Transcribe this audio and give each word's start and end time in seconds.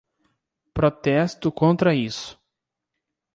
Protesto 0.73 1.51
contra 1.51 1.93
isso! 1.93 2.35